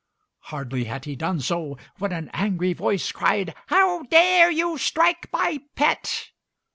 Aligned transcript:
Hardly 0.45 0.85
had 0.85 1.05
he 1.05 1.15
done 1.15 1.41
so, 1.41 1.77
when 1.99 2.11
an 2.11 2.31
angry 2.33 2.73
voice 2.73 3.11
cried, 3.11 3.53
"How 3.67 4.01
dare 4.01 4.49
you 4.49 4.75
strike 4.79 5.31
my 5.31 5.59
pet?" 5.75 6.31